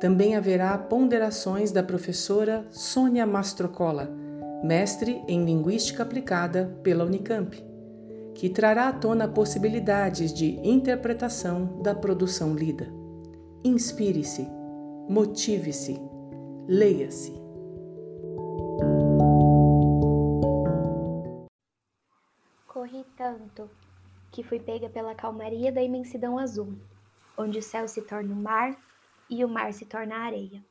[0.00, 4.08] também haverá ponderações da professora Sônia Mastrocola,
[4.62, 7.56] mestre em Linguística Aplicada pela Unicamp,
[8.34, 12.86] que trará à tona possibilidades de interpretação da produção lida.
[13.64, 14.46] Inspire-se,
[15.08, 16.00] motive-se,
[16.68, 17.32] leia-se.
[22.68, 23.68] Corri tanto
[24.30, 26.74] que fui pega pela calmaria da imensidão azul,
[27.36, 28.76] onde o céu se torna o mar
[29.28, 30.64] e o mar se torna areia.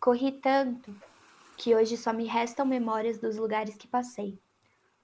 [0.00, 0.94] Corri tanto
[1.56, 4.38] que hoje só me restam memórias dos lugares que passei,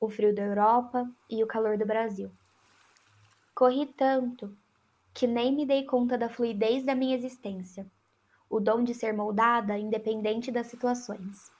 [0.00, 2.30] o frio da Europa e o calor do Brasil.
[3.54, 4.56] Corri tanto
[5.14, 7.86] que nem me dei conta da fluidez da minha existência,
[8.48, 11.52] o dom de ser moldada independente das situações.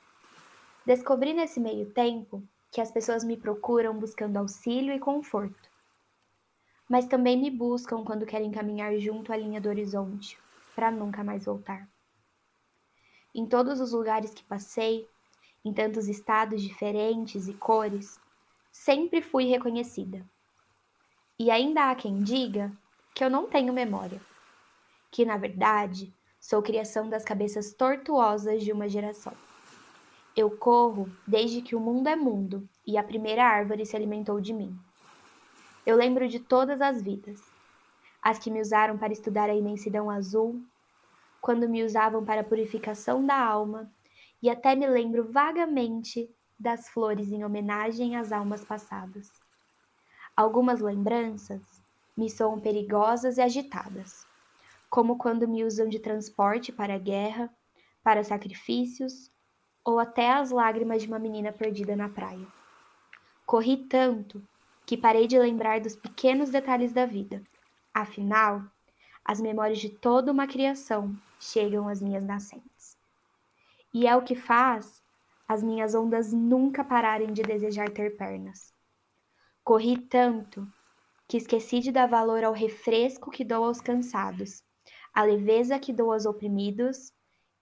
[0.85, 5.71] Descobri nesse meio tempo que as pessoas me procuram buscando auxílio e conforto,
[6.89, 10.39] mas também me buscam quando querem caminhar junto à linha do horizonte,
[10.81, 11.87] para nunca mais voltar.
[13.35, 15.07] Em todos os lugares que passei,
[15.63, 18.19] em tantos estados diferentes e cores,
[18.73, 20.25] sempre fui reconhecida.
[21.39, 22.73] E ainda há quem diga
[23.15, 24.23] que eu não tenho memória,
[25.11, 29.35] que na verdade sou criação das cabeças tortuosas de uma geração.
[30.35, 34.55] Eu corro desde que o mundo é mundo e a primeira árvore se alimentou de
[34.55, 34.75] mim.
[35.85, 37.39] Eu lembro de todas as vidas,
[38.23, 40.61] as que me usaram para estudar a imensidão azul,
[41.41, 43.93] quando me usavam para purificação da alma,
[44.43, 46.29] e até me lembro vagamente
[46.59, 49.31] das flores em homenagem às almas passadas.
[50.37, 51.83] Algumas lembranças
[52.17, 54.27] me soam perigosas e agitadas,
[54.89, 57.51] como quando me usam de transporte para a guerra,
[58.03, 59.31] para sacrifícios
[59.85, 62.47] ou até as lágrimas de uma menina perdida na praia.
[63.47, 64.43] Corri tanto
[64.87, 67.43] que parei de lembrar dos pequenos detalhes da vida
[67.93, 68.63] Afinal,
[69.25, 72.99] as memórias de toda uma criação chegam às minhas nascentes.
[73.93, 75.03] E é o que faz
[75.49, 78.73] as minhas ondas nunca pararem de desejar ter pernas.
[79.65, 80.67] Corri tanto
[81.27, 84.65] que esqueci de dar valor ao refresco que dou aos cansados,
[85.13, 87.13] à leveza que dou aos oprimidos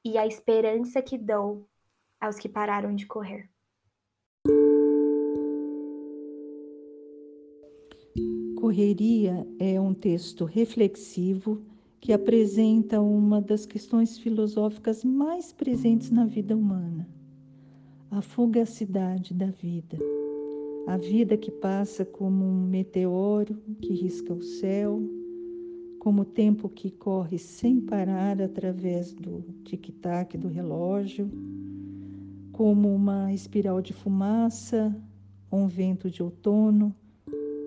[0.04, 1.68] e à esperança que dou
[2.20, 3.48] aos que pararam de correr.
[8.68, 11.62] Correria é um texto reflexivo
[11.98, 17.08] que apresenta uma das questões filosóficas mais presentes na vida humana:
[18.10, 19.96] a fugacidade da vida.
[20.86, 25.00] A vida que passa como um meteoro que risca o céu,
[25.98, 31.30] como o tempo que corre sem parar através do tic-tac do relógio,
[32.52, 34.94] como uma espiral de fumaça,
[35.50, 36.94] um vento de outono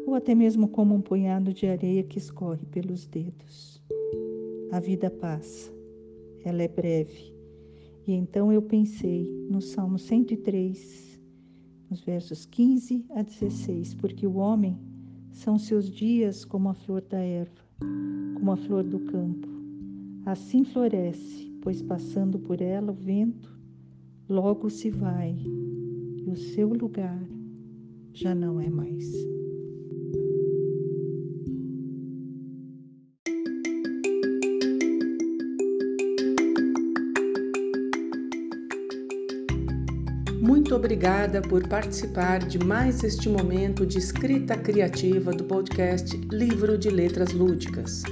[0.06, 3.82] ou até mesmo como um punhado de areia que escorre pelos dedos.
[4.72, 5.72] A vida passa,
[6.44, 7.36] ela é breve.
[8.08, 11.20] E então eu pensei no Salmo 103,
[11.90, 14.78] nos versos 15 a 16, porque o homem
[15.32, 17.62] são seus dias como a flor da erva,
[18.36, 19.48] como a flor do campo.
[20.26, 23.60] Assim floresce, pois passando por ela o vento,
[24.30, 25.36] logo se vai,
[26.26, 27.22] e o seu lugar
[28.14, 29.41] já não é mais.
[40.72, 46.90] Muito obrigada por participar de mais este momento de escrita criativa do podcast Livro de
[46.90, 48.04] Letras Lúdicas.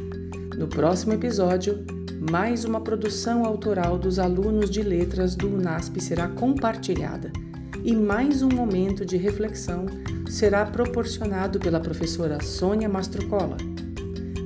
[0.58, 1.86] No próximo episódio,
[2.30, 7.32] mais uma produção autoral dos alunos de letras do UNASP será compartilhada
[7.82, 9.86] e mais um momento de reflexão
[10.30, 13.56] será proporcionado pela professora Sônia Mastrocola.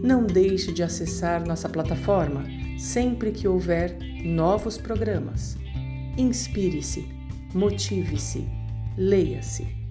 [0.03, 2.45] Não deixe de acessar nossa plataforma
[2.77, 5.57] sempre que houver novos programas.
[6.15, 7.22] Inspire-se
[7.53, 8.43] motive-se,
[8.97, 9.82] leia-se.